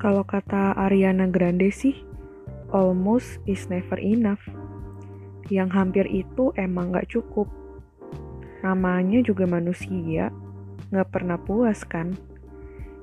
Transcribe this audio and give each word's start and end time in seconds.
Kalau 0.00 0.24
kata 0.24 0.72
Ariana 0.80 1.28
Grande 1.28 1.68
sih, 1.68 1.92
almost 2.72 3.36
is 3.44 3.68
never 3.68 4.00
enough. 4.00 4.40
Yang 5.52 5.76
hampir 5.76 6.08
itu 6.08 6.56
emang 6.56 6.96
gak 6.96 7.12
cukup. 7.12 7.44
Namanya 8.64 9.20
juga 9.20 9.44
manusia, 9.44 10.32
gak 10.88 11.12
pernah 11.12 11.36
puas 11.36 11.84
kan? 11.84 12.16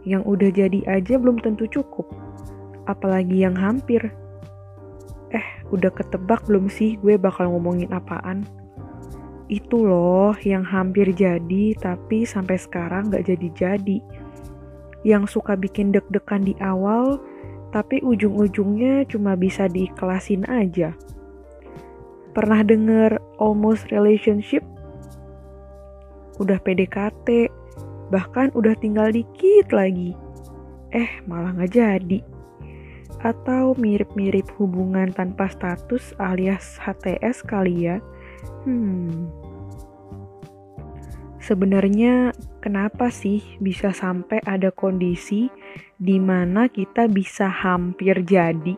Yang 0.09 0.23
udah 0.25 0.49
jadi 0.49 0.79
aja 0.89 1.21
belum 1.21 1.37
tentu 1.37 1.69
cukup. 1.69 2.09
Apalagi 2.89 3.45
yang 3.45 3.53
hampir. 3.53 4.01
Eh, 5.29 5.47
udah 5.69 5.93
ketebak 5.93 6.49
belum 6.49 6.65
sih 6.65 6.97
gue 6.97 7.13
bakal 7.13 7.53
ngomongin 7.53 7.93
apaan? 7.93 8.41
Itu 9.53 9.85
loh 9.85 10.33
yang 10.41 10.65
hampir 10.65 11.13
jadi 11.13 11.77
tapi 11.77 12.25
sampai 12.25 12.57
sekarang 12.57 13.13
gak 13.13 13.29
jadi-jadi 13.29 14.16
yang 15.07 15.23
suka 15.23 15.55
bikin 15.55 15.95
deg-degan 15.95 16.43
di 16.43 16.51
awal, 16.59 17.15
tapi 17.71 18.03
ujung-ujungnya 18.03 19.07
cuma 19.07 19.39
bisa 19.39 19.71
diikhlasin 19.71 20.43
aja. 20.51 20.91
Pernah 22.35 22.61
denger 22.67 23.15
almost 23.39 23.87
relationship? 23.87 24.61
Udah 26.43 26.59
PDKT, 26.59 27.47
bahkan 28.11 28.51
udah 28.51 28.75
tinggal 28.77 29.15
dikit 29.15 29.71
lagi. 29.71 30.11
Eh, 30.91 31.23
malah 31.23 31.55
nggak 31.55 31.71
jadi. 31.71 32.19
Atau 33.23 33.79
mirip-mirip 33.79 34.45
hubungan 34.59 35.09
tanpa 35.15 35.47
status 35.49 36.13
alias 36.19 36.77
HTS 36.83 37.41
kali 37.47 37.89
ya. 37.89 37.97
Hmm. 38.67 39.46
Sebenarnya 41.47 42.35
kenapa 42.59 43.07
sih 43.07 43.39
bisa 43.63 43.95
sampai 43.95 44.43
ada 44.43 44.67
kondisi 44.67 45.47
di 45.95 46.19
mana 46.19 46.67
kita 46.67 47.07
bisa 47.07 47.47
hampir 47.47 48.19
jadi? 48.27 48.75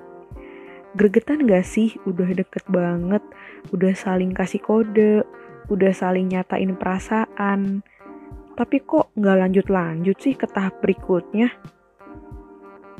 Gregetan 0.94 1.50
gak 1.50 1.66
sih 1.66 1.98
udah 2.06 2.30
deket 2.30 2.62
banget, 2.70 3.26
udah 3.74 3.94
saling 3.98 4.38
kasih 4.38 4.62
kode, 4.62 5.26
udah 5.74 5.90
saling 5.98 6.30
nyatain 6.30 6.78
perasaan, 6.78 7.82
tapi 8.54 8.86
kok 8.86 9.10
nggak 9.18 9.38
lanjut-lanjut 9.42 10.18
sih 10.22 10.38
ke 10.38 10.46
tahap 10.46 10.78
berikutnya? 10.86 11.50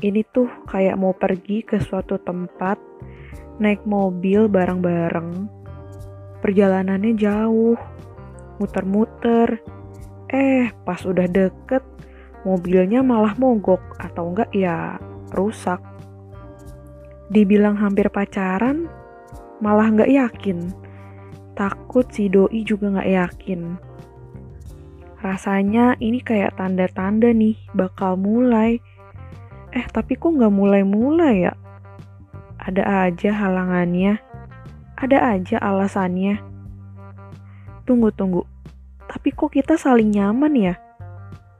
Ini 0.02 0.26
tuh 0.34 0.50
kayak 0.66 0.98
mau 0.98 1.14
pergi 1.14 1.62
ke 1.62 1.78
suatu 1.78 2.18
tempat, 2.18 2.74
naik 3.62 3.86
mobil 3.86 4.50
bareng-bareng, 4.50 5.46
perjalanannya 6.42 7.14
jauh, 7.14 7.78
muter-muter. 8.60 9.64
Eh, 10.30 10.70
pas 10.84 11.00
udah 11.02 11.26
deket, 11.26 11.82
mobilnya 12.44 13.00
malah 13.00 13.34
mogok 13.40 13.80
atau 13.98 14.30
enggak 14.30 14.52
ya 14.54 15.00
rusak. 15.32 15.80
Dibilang 17.32 17.80
hampir 17.80 18.12
pacaran, 18.12 18.86
malah 19.64 19.88
nggak 19.90 20.12
yakin. 20.12 20.70
Takut 21.56 22.06
si 22.12 22.28
doi 22.28 22.62
juga 22.62 22.94
nggak 22.94 23.10
yakin. 23.10 23.60
Rasanya 25.20 26.00
ini 26.00 26.24
kayak 26.24 26.56
tanda-tanda 26.56 27.28
nih 27.30 27.56
bakal 27.76 28.16
mulai. 28.16 28.80
Eh, 29.70 29.86
tapi 29.92 30.16
kok 30.16 30.32
nggak 30.32 30.50
mulai-mulai 30.50 31.46
ya? 31.46 31.54
Ada 32.58 33.08
aja 33.08 33.30
halangannya. 33.30 34.18
Ada 34.96 35.18
aja 35.36 35.56
alasannya. 35.60 36.40
Tunggu, 37.84 38.10
tunggu. 38.16 38.49
Tapi 39.10 39.34
kok 39.34 39.50
kita 39.50 39.74
saling 39.74 40.14
nyaman 40.14 40.54
ya? 40.54 40.74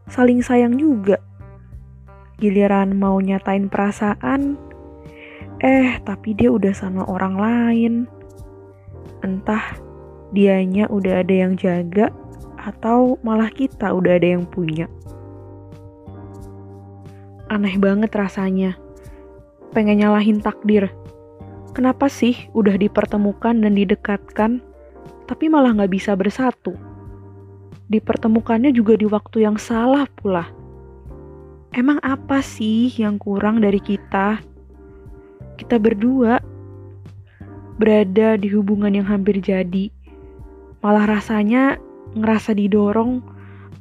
Saling 0.06 0.38
sayang 0.38 0.78
juga. 0.78 1.18
Giliran 2.38 2.94
mau 2.94 3.18
nyatain 3.18 3.66
perasaan, 3.66 4.54
eh 5.58 5.98
tapi 6.06 6.38
dia 6.38 6.54
udah 6.54 6.70
sama 6.70 7.02
orang 7.10 7.34
lain. 7.34 7.94
Entah 9.26 9.74
dianya 10.30 10.86
udah 10.86 11.26
ada 11.26 11.34
yang 11.34 11.58
jaga 11.58 12.14
atau 12.54 13.18
malah 13.26 13.50
kita 13.50 13.90
udah 13.90 14.14
ada 14.14 14.38
yang 14.38 14.46
punya. 14.46 14.86
Aneh 17.50 17.74
banget 17.82 18.14
rasanya. 18.14 18.78
Pengen 19.74 20.06
nyalahin 20.06 20.38
takdir. 20.38 20.86
Kenapa 21.74 22.06
sih 22.06 22.46
udah 22.54 22.78
dipertemukan 22.78 23.58
dan 23.58 23.74
didekatkan, 23.74 24.62
tapi 25.26 25.50
malah 25.50 25.74
nggak 25.74 25.90
bisa 25.90 26.14
bersatu. 26.14 26.89
Dipertemukannya 27.90 28.70
juga 28.70 28.94
di 28.94 29.04
waktu 29.10 29.42
yang 29.42 29.58
salah 29.58 30.06
pula. 30.06 30.46
Emang 31.74 31.98
apa 32.06 32.38
sih 32.38 32.86
yang 32.94 33.18
kurang 33.18 33.58
dari 33.58 33.82
kita? 33.82 34.38
Kita 35.58 35.76
berdua 35.82 36.38
berada 37.82 38.38
di 38.38 38.46
hubungan 38.54 38.94
yang 38.94 39.06
hampir 39.10 39.42
jadi. 39.42 39.90
Malah 40.80 41.18
rasanya 41.18 41.82
ngerasa 42.14 42.54
didorong 42.54 43.20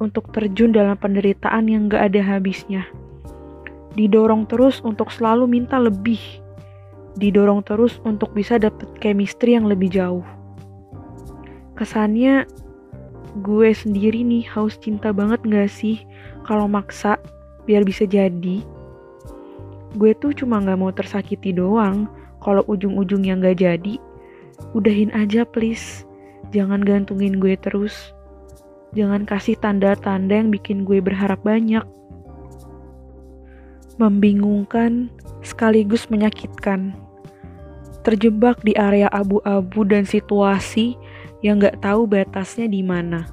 untuk 0.01 0.33
terjun 0.33 0.73
dalam 0.73 0.97
penderitaan 0.97 1.69
yang 1.69 1.85
gak 1.85 2.09
ada 2.13 2.21
habisnya. 2.25 2.89
Didorong 3.93 4.49
terus 4.49 4.81
untuk 4.81 5.13
selalu 5.13 5.45
minta 5.45 5.77
lebih. 5.77 6.19
Didorong 7.15 7.61
terus 7.61 8.01
untuk 8.01 8.33
bisa 8.33 8.57
dapet 8.57 8.89
chemistry 8.97 9.53
yang 9.53 9.69
lebih 9.69 9.93
jauh 9.93 10.25
kesannya 11.79 12.43
gue 13.45 13.69
sendiri 13.71 14.25
nih 14.25 14.45
haus 14.49 14.77
cinta 14.81 15.13
banget 15.13 15.41
gak 15.45 15.69
sih? 15.69 16.01
Kalau 16.47 16.65
maksa 16.65 17.21
biar 17.69 17.85
bisa 17.85 18.09
jadi. 18.09 18.65
Gue 19.97 20.13
tuh 20.17 20.33
cuma 20.33 20.61
gak 20.61 20.79
mau 20.79 20.89
tersakiti 20.89 21.53
doang. 21.53 22.09
Kalau 22.39 22.63
ujung-ujungnya 22.65 23.37
gak 23.37 23.61
jadi 23.61 23.95
udahin 24.73 25.11
aja 25.15 25.47
please. 25.47 26.03
Jangan 26.49 26.81
gantungin 26.81 27.37
gue 27.37 27.55
terus. 27.59 28.13
Jangan 28.97 29.23
kasih 29.29 29.53
tanda-tanda 29.61 30.33
yang 30.41 30.49
bikin 30.49 30.81
gue 30.81 30.97
berharap 30.97 31.37
banyak. 31.45 31.85
Membingungkan 34.01 35.13
sekaligus 35.45 36.09
menyakitkan. 36.09 36.97
Terjebak 38.01 38.63
di 38.65 38.73
area 38.79 39.11
abu-abu 39.11 39.85
dan 39.85 40.07
situasi 40.07 40.97
yang 41.39 41.59
nggak 41.59 41.79
tahu 41.83 42.07
batasnya 42.07 42.67
di 42.67 42.83
mana. 42.83 43.27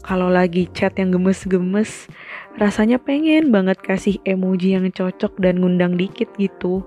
Kalau 0.00 0.32
lagi 0.32 0.64
chat 0.72 0.96
yang 0.96 1.12
gemes-gemes, 1.12 2.08
rasanya 2.56 2.96
pengen 2.96 3.52
banget 3.52 3.78
kasih 3.84 4.16
emoji 4.24 4.72
yang 4.72 4.88
cocok 4.88 5.36
dan 5.38 5.60
ngundang 5.60 6.00
dikit 6.00 6.32
gitu. 6.40 6.82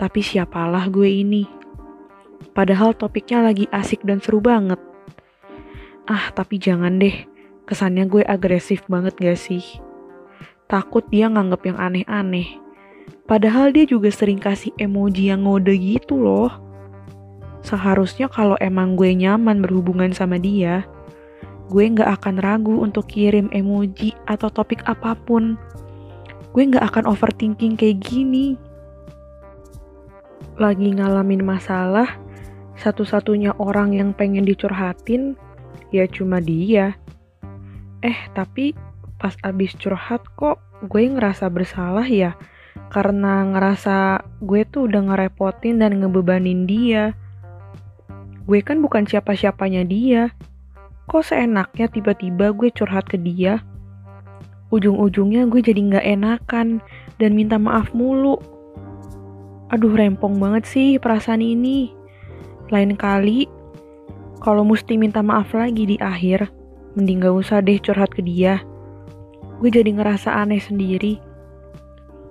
Tapi 0.00 0.24
siapalah 0.24 0.88
gue 0.88 1.06
ini. 1.06 1.44
Padahal 2.56 2.96
topiknya 2.96 3.44
lagi 3.44 3.68
asik 3.68 4.02
dan 4.02 4.18
seru 4.24 4.40
banget. 4.40 4.80
Ah, 6.08 6.32
tapi 6.32 6.56
jangan 6.56 6.98
deh. 6.98 7.28
Kesannya 7.68 8.10
gue 8.10 8.24
agresif 8.26 8.82
banget 8.90 9.14
gak 9.20 9.38
sih? 9.38 9.62
Takut 10.66 11.04
dia 11.12 11.28
nganggep 11.28 11.62
yang 11.68 11.78
aneh-aneh. 11.78 12.58
Padahal 13.28 13.70
dia 13.70 13.86
juga 13.86 14.10
sering 14.10 14.40
kasih 14.40 14.74
emoji 14.80 15.30
yang 15.30 15.46
ngode 15.46 15.76
gitu 15.76 16.18
loh. 16.18 16.71
Seharusnya 17.62 18.26
kalau 18.26 18.58
emang 18.58 18.98
gue 18.98 19.14
nyaman 19.14 19.62
berhubungan 19.62 20.10
sama 20.10 20.38
dia, 20.38 20.82
gue 21.70 21.84
nggak 21.86 22.20
akan 22.20 22.36
ragu 22.42 22.82
untuk 22.82 23.06
kirim 23.08 23.46
emoji 23.54 24.12
atau 24.26 24.50
topik 24.50 24.82
apa 24.84 25.14
pun. 25.14 25.54
Gue 26.52 26.68
nggak 26.68 26.84
akan 26.84 27.04
overthinking 27.08 27.78
kayak 27.78 28.02
gini. 28.02 28.58
Lagi 30.58 30.92
ngalamin 30.92 31.40
masalah, 31.40 32.18
satu-satunya 32.76 33.56
orang 33.56 33.96
yang 33.96 34.10
pengen 34.12 34.44
dicurhatin 34.44 35.38
ya 35.94 36.04
cuma 36.10 36.42
dia. 36.42 36.98
Eh, 38.02 38.18
tapi 38.34 38.74
pas 39.22 39.38
abis 39.46 39.78
curhat 39.78 40.26
kok 40.34 40.58
gue 40.90 41.06
ngerasa 41.06 41.46
bersalah 41.46 42.02
ya 42.10 42.34
karena 42.90 43.46
ngerasa 43.46 44.26
gue 44.42 44.66
tuh 44.66 44.90
udah 44.90 45.12
ngerepotin 45.12 45.80
dan 45.80 46.02
ngebebanin 46.02 46.66
dia. 46.66 47.16
Gue 48.42 48.58
kan 48.60 48.82
bukan 48.82 49.06
siapa-siapanya 49.06 49.86
dia. 49.86 50.34
Kok 51.06 51.22
seenaknya 51.22 51.86
tiba-tiba 51.86 52.50
gue 52.50 52.70
curhat 52.74 53.06
ke 53.06 53.18
dia? 53.18 53.62
Ujung-ujungnya 54.72 55.46
gue 55.52 55.60
jadi 55.60 55.80
gak 55.98 56.06
enakan 56.06 56.80
dan 57.20 57.30
minta 57.36 57.60
maaf 57.60 57.92
mulu. 57.92 58.40
Aduh 59.70 59.92
rempong 59.92 60.40
banget 60.40 60.64
sih 60.64 60.88
perasaan 60.96 61.44
ini. 61.44 61.92
Lain 62.72 62.96
kali, 62.96 63.46
kalau 64.40 64.64
mesti 64.64 64.96
minta 64.96 65.20
maaf 65.20 65.52
lagi 65.54 65.84
di 65.84 65.96
akhir, 66.00 66.48
mending 66.98 67.22
gak 67.22 67.36
usah 67.36 67.60
deh 67.60 67.78
curhat 67.78 68.10
ke 68.10 68.24
dia. 68.24 68.64
Gue 69.62 69.70
jadi 69.70 69.92
ngerasa 69.94 70.34
aneh 70.34 70.58
sendiri. 70.58 71.20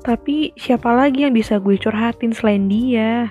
Tapi 0.01 0.51
siapa 0.57 0.91
lagi 0.91 1.23
yang 1.23 1.37
bisa 1.37 1.61
gue 1.61 1.77
curhatin 1.77 2.33
selain 2.33 2.65
dia? 2.65 3.29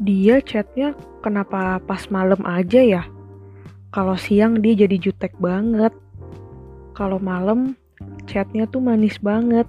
Dia 0.00 0.40
chatnya 0.40 0.96
kenapa 1.20 1.76
pas 1.84 2.08
malam 2.08 2.40
aja 2.48 2.80
ya? 2.80 3.02
Kalau 3.92 4.16
siang 4.16 4.64
dia 4.64 4.72
jadi 4.72 4.96
jutek 4.96 5.36
banget. 5.36 5.92
Kalau 6.96 7.20
malam 7.20 7.76
chatnya 8.24 8.64
tuh 8.64 8.80
manis 8.80 9.20
banget. 9.20 9.68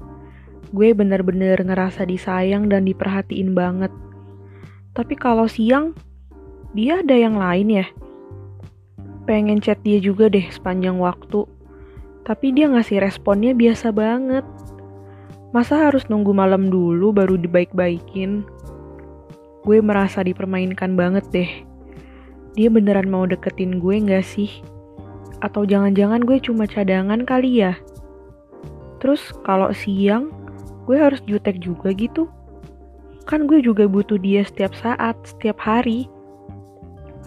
gue 0.71 0.95
bener-bener 0.95 1.59
ngerasa 1.59 2.07
disayang 2.07 2.71
dan 2.71 2.87
diperhatiin 2.87 3.51
banget. 3.51 3.91
Tapi 4.95 5.19
kalau 5.19 5.43
siang, 5.43 5.91
dia 6.71 7.03
ada 7.03 7.11
yang 7.11 7.35
lain 7.35 7.83
ya? 7.83 7.87
Pengen 9.27 9.59
chat 9.59 9.83
dia 9.83 9.99
juga 9.99 10.31
deh 10.31 10.47
sepanjang 10.47 10.95
waktu. 10.95 11.43
Tapi 12.23 12.55
dia 12.55 12.71
ngasih 12.71 13.03
responnya 13.03 13.51
biasa 13.51 13.91
banget. 13.91 14.47
Masa 15.51 15.91
harus 15.91 16.07
nunggu 16.07 16.31
malam 16.31 16.71
dulu 16.71 17.11
baru 17.11 17.35
dibaik-baikin? 17.35 18.47
Gue 19.61 19.77
merasa 19.77 20.25
dipermainkan 20.25 20.97
banget 20.97 21.25
deh. 21.29 21.51
Dia 22.57 22.67
beneran 22.67 23.07
mau 23.07 23.29
deketin 23.29 23.77
gue 23.77 23.95
gak 24.01 24.25
sih? 24.25 24.49
Atau 25.39 25.69
jangan-jangan 25.69 26.25
gue 26.25 26.41
cuma 26.41 26.65
cadangan 26.65 27.21
kali 27.23 27.61
ya? 27.61 27.77
Terus 29.01 29.33
kalau 29.45 29.69
siang, 29.69 30.33
gue 30.89 30.97
harus 30.97 31.21
jutek 31.29 31.61
juga 31.61 31.93
gitu. 31.93 32.25
Kan 33.29 33.45
gue 33.45 33.61
juga 33.61 33.85
butuh 33.85 34.17
dia 34.17 34.41
setiap 34.41 34.73
saat, 34.73 35.13
setiap 35.23 35.61
hari. 35.61 36.09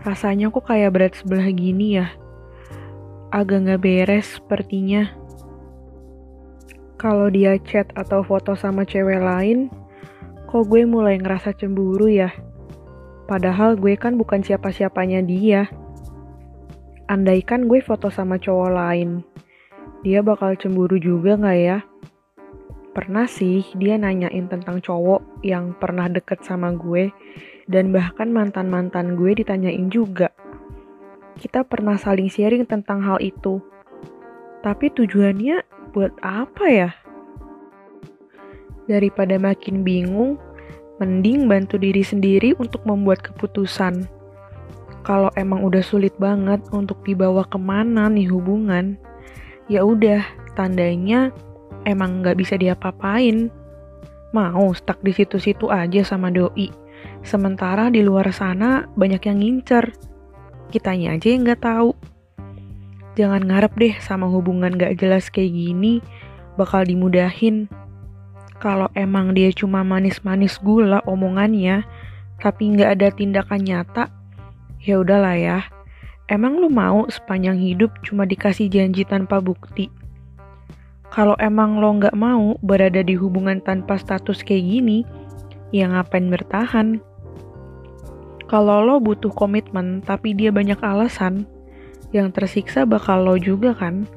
Rasanya 0.03 0.51
kok 0.51 0.67
kayak 0.67 0.93
berat 0.95 1.15
sebelah 1.15 1.49
gini 1.55 2.03
ya. 2.03 2.11
Agak 3.31 3.67
gak 3.67 3.81
beres 3.83 4.43
sepertinya. 4.43 5.11
Kalau 6.99 7.31
dia 7.31 7.59
chat 7.63 7.91
atau 7.99 8.27
foto 8.27 8.55
sama 8.55 8.87
cewek 8.87 9.19
lain, 9.23 9.73
kok 10.55 10.71
gue 10.71 10.87
mulai 10.87 11.19
ngerasa 11.19 11.51
cemburu 11.59 12.07
ya. 12.07 12.31
Padahal 13.27 13.75
gue 13.75 13.99
kan 13.99 14.15
bukan 14.15 14.39
siapa-siapanya 14.39 15.19
dia. 15.27 15.67
Andaikan 17.11 17.67
gue 17.67 17.83
foto 17.83 18.07
sama 18.07 18.39
cowok 18.39 18.71
lain, 18.71 19.27
dia 20.07 20.23
bakal 20.23 20.55
cemburu 20.55 20.95
juga 21.03 21.35
gak 21.35 21.59
ya? 21.59 21.83
Pernah 22.95 23.27
sih 23.27 23.67
dia 23.75 23.99
nanyain 23.99 24.47
tentang 24.47 24.79
cowok 24.79 25.43
yang 25.43 25.75
pernah 25.75 26.07
deket 26.07 26.47
sama 26.47 26.71
gue, 26.71 27.11
dan 27.67 27.91
bahkan 27.91 28.31
mantan-mantan 28.31 29.19
gue 29.19 29.35
ditanyain 29.35 29.91
juga. 29.91 30.31
Kita 31.35 31.67
pernah 31.67 31.99
saling 31.99 32.31
sharing 32.31 32.63
tentang 32.63 33.03
hal 33.03 33.19
itu. 33.19 33.59
Tapi 34.63 34.87
tujuannya 34.95 35.67
buat 35.91 36.15
apa 36.23 36.65
ya? 36.71 36.91
Daripada 38.85 39.41
makin 39.41 39.81
bingung, 39.81 40.37
mending 41.03 41.51
bantu 41.51 41.81
diri 41.81 42.03
sendiri 42.07 42.55
untuk 42.59 42.83
membuat 42.87 43.23
keputusan. 43.23 44.07
Kalau 45.05 45.29
emang 45.37 45.61
udah 45.67 45.85
sulit 45.85 46.17
banget 46.17 46.65
untuk 46.73 47.03
dibawa 47.05 47.45
ke 47.45 47.61
mana 47.61 48.09
nih 48.09 48.31
hubungan, 48.33 48.97
ya 49.69 49.85
udah 49.85 50.25
tandanya 50.57 51.29
emang 51.85 52.25
nggak 52.25 52.41
bisa 52.41 52.57
diapa-apain. 52.57 53.53
Mau 54.33 54.73
stuck 54.75 54.99
di 55.05 55.13
situ-situ 55.15 55.71
aja 55.71 56.03
sama 56.03 56.33
doi. 56.33 56.73
Sementara 57.21 57.93
di 57.93 58.01
luar 58.01 58.33
sana 58.33 58.89
banyak 58.97 59.23
yang 59.29 59.39
ngincer. 59.39 59.93
Kitanya 60.73 61.15
aja 61.15 61.29
yang 61.31 61.47
nggak 61.47 61.63
tahu. 61.63 61.93
Jangan 63.15 63.47
ngarep 63.47 63.73
deh 63.79 63.95
sama 64.03 64.27
hubungan 64.27 64.75
gak 64.75 64.99
jelas 64.99 65.31
kayak 65.31 65.55
gini 65.55 66.03
bakal 66.59 66.83
dimudahin. 66.83 67.71
Kalau 68.63 68.89
emang 68.95 69.35
dia 69.35 69.51
cuma 69.51 69.83
manis-manis 69.83 70.59
gula 70.63 71.03
omongannya, 71.07 71.87
tapi 72.39 72.75
nggak 72.75 72.91
ada 73.01 73.09
tindakan 73.15 73.61
nyata, 73.63 74.05
ya 74.83 75.01
udahlah 75.01 75.37
ya 75.37 75.59
Emang 76.25 76.57
lu 76.57 76.73
mau 76.73 77.05
sepanjang 77.13 77.61
hidup 77.61 77.93
cuma 78.01 78.25
dikasih 78.25 78.73
janji 78.73 79.05
tanpa 79.05 79.45
bukti? 79.45 79.93
Kalau 81.13 81.37
emang 81.37 81.77
lo 81.85 81.93
nggak 82.01 82.17
mau 82.17 82.57
berada 82.65 83.05
di 83.05 83.13
hubungan 83.13 83.61
tanpa 83.61 84.01
status 84.01 84.41
kayak 84.41 84.65
gini, 84.65 84.99
ya 85.69 85.85
ngapain 85.85 86.33
bertahan? 86.33 86.97
Kalau 88.49 88.81
lo 88.89 89.05
butuh 89.05 89.37
komitmen 89.37 90.01
tapi 90.01 90.33
dia 90.33 90.49
banyak 90.49 90.81
alasan, 90.81 91.45
yang 92.09 92.33
tersiksa 92.33 92.89
bakal 92.89 93.21
lo 93.21 93.37
juga 93.37 93.77
kan? 93.77 94.09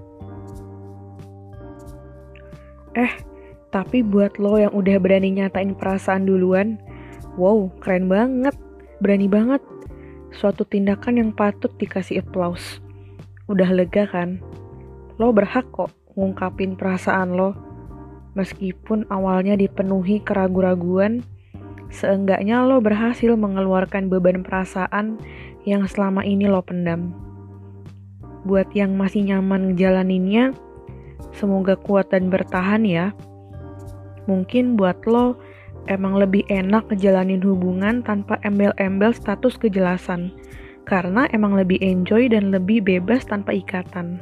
Eh, 2.95 3.11
tapi 3.77 4.01
buat 4.01 4.41
lo 4.41 4.57
yang 4.57 4.73
udah 4.73 4.97
berani 4.97 5.37
nyatain 5.37 5.77
perasaan 5.77 6.25
duluan, 6.25 6.81
wow, 7.37 7.69
keren 7.77 8.09
banget, 8.09 8.57
berani 9.05 9.29
banget 9.29 9.61
suatu 10.33 10.65
tindakan 10.65 11.21
yang 11.21 11.29
patut 11.29 11.69
dikasih 11.77 12.25
applause. 12.25 12.81
Udah 13.45 13.69
lega 13.69 14.09
kan? 14.09 14.41
Lo 15.21 15.29
berhak 15.29 15.69
kok 15.69 15.93
ngungkapin 16.17 16.73
perasaan 16.73 17.37
lo. 17.37 17.53
Meskipun 18.33 19.05
awalnya 19.13 19.53
dipenuhi 19.53 20.25
keraguan-raguan, 20.25 21.21
seenggaknya 21.93 22.65
lo 22.65 22.81
berhasil 22.81 23.37
mengeluarkan 23.37 24.09
beban 24.09 24.41
perasaan 24.41 25.21
yang 25.69 25.85
selama 25.85 26.25
ini 26.25 26.49
lo 26.49 26.65
pendam. 26.65 27.13
Buat 28.41 28.73
yang 28.73 28.97
masih 28.97 29.21
nyaman 29.21 29.69
ngejalaninnya, 29.69 30.57
semoga 31.29 31.77
kuat 31.77 32.09
dan 32.09 32.33
bertahan 32.33 32.81
ya. 32.81 33.13
Mungkin 34.27 34.75
buat 34.75 34.99
lo, 35.07 35.39
emang 35.87 36.19
lebih 36.19 36.43
enak 36.51 36.91
ngejalanin 36.91 37.39
hubungan 37.39 38.03
tanpa 38.03 38.37
embel-embel 38.43 39.15
status 39.15 39.55
kejelasan, 39.55 40.35
karena 40.83 41.31
emang 41.31 41.55
lebih 41.55 41.79
enjoy 41.79 42.27
dan 42.27 42.51
lebih 42.51 42.83
bebas 42.83 43.23
tanpa 43.23 43.55
ikatan. 43.55 44.19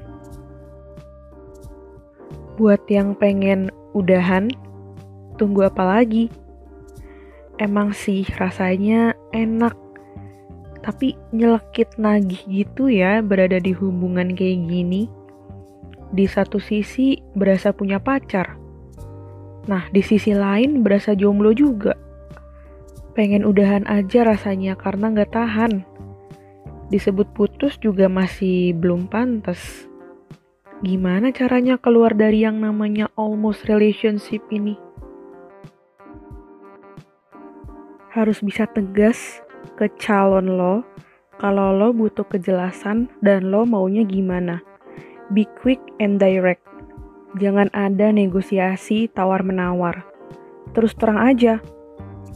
Buat 2.55 2.85
yang 2.87 3.17
pengen 3.17 3.73
udahan, 3.97 4.47
tunggu 5.35 5.67
apa 5.67 5.83
lagi? 5.83 6.31
Emang 7.59 7.91
sih 7.91 8.23
rasanya 8.39 9.17
enak, 9.33 9.75
tapi 10.85 11.17
nyelekit 11.33 11.97
nagih 11.97 12.39
gitu 12.45 12.87
ya 12.87 13.19
berada 13.25 13.57
di 13.57 13.73
hubungan 13.73 14.37
kayak 14.37 14.69
gini. 14.69 15.09
Di 16.15 16.29
satu 16.29 16.61
sisi 16.61 17.19
berasa 17.35 17.75
punya 17.75 17.99
pacar, 17.99 18.55
Nah, 19.65 19.89
di 19.89 20.01
sisi 20.05 20.29
lain 20.33 20.85
berasa 20.85 21.17
jomblo 21.17 21.49
juga. 21.49 21.97
Pengen 23.17 23.47
udahan 23.47 23.87
aja 23.89 24.27
rasanya 24.27 24.77
karena 24.77 25.09
nggak 25.09 25.33
tahan. 25.33 25.81
Disebut 26.93 27.33
putus 27.33 27.81
juga 27.81 28.05
masih 28.05 28.77
belum 28.77 29.09
pantas. 29.09 29.89
Gimana 30.85 31.33
caranya 31.33 31.81
keluar 31.81 32.13
dari 32.13 32.45
yang 32.45 32.61
namanya 32.61 33.09
almost 33.17 33.65
relationship 33.65 34.43
ini? 34.53 34.77
Harus 38.13 38.43
bisa 38.45 38.69
tegas 38.69 39.41
ke 39.79 39.89
calon 39.97 40.59
lo 40.59 40.85
kalau 41.41 41.73
lo 41.73 41.89
butuh 41.89 42.27
kejelasan 42.27 43.09
dan 43.23 43.49
lo 43.49 43.65
maunya 43.65 44.05
gimana. 44.05 44.61
Be 45.33 45.49
quick 45.57 45.81
and 45.97 46.21
direct 46.21 46.74
Jangan 47.35 47.67
ada 47.75 48.15
negosiasi 48.15 49.11
tawar-menawar. 49.11 50.07
Terus 50.71 50.95
terang 50.95 51.19
aja, 51.19 51.59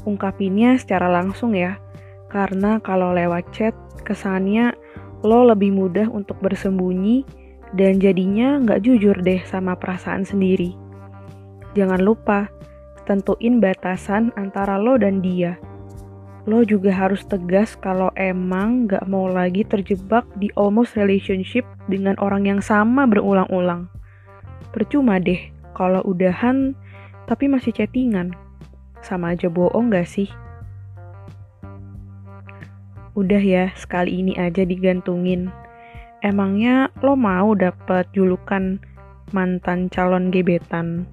ungkapinnya 0.04 0.76
secara 0.76 1.08
langsung 1.08 1.56
ya. 1.56 1.80
Karena 2.28 2.84
kalau 2.84 3.16
lewat 3.16 3.48
chat, 3.56 3.72
kesannya 4.04 4.76
lo 5.24 5.48
lebih 5.48 5.72
mudah 5.72 6.12
untuk 6.12 6.36
bersembunyi 6.44 7.24
dan 7.80 8.04
jadinya 8.04 8.60
nggak 8.60 8.84
jujur 8.84 9.16
deh 9.24 9.40
sama 9.48 9.80
perasaan 9.80 10.28
sendiri. 10.28 10.76
Jangan 11.80 12.04
lupa, 12.04 12.52
tentuin 13.08 13.64
batasan 13.64 14.36
antara 14.36 14.76
lo 14.76 15.00
dan 15.00 15.24
dia. 15.24 15.56
Lo 16.44 16.68
juga 16.68 16.92
harus 16.92 17.24
tegas 17.24 17.80
kalau 17.80 18.12
emang 18.20 18.90
nggak 18.90 19.08
mau 19.08 19.32
lagi 19.32 19.64
terjebak 19.64 20.28
di 20.36 20.52
almost 20.60 21.00
relationship 21.00 21.64
dengan 21.88 22.20
orang 22.20 22.50
yang 22.50 22.60
sama 22.60 23.08
berulang-ulang. 23.08 23.88
Percuma 24.70 25.18
deh 25.18 25.50
kalau 25.74 26.02
udahan 26.06 26.78
tapi 27.26 27.46
masih 27.46 27.74
chattingan. 27.74 28.34
Sama 29.06 29.38
aja 29.38 29.48
bohong 29.48 29.94
gak 29.94 30.10
sih? 30.10 30.30
Udah 33.18 33.42
ya, 33.42 33.74
sekali 33.76 34.22
ini 34.24 34.38
aja 34.40 34.64
digantungin. 34.64 35.52
Emangnya 36.20 36.92
lo 37.04 37.16
mau 37.16 37.52
dapet 37.56 38.08
julukan 38.16 38.80
mantan 39.32 39.88
calon 39.92 40.32
gebetan? 40.32 41.08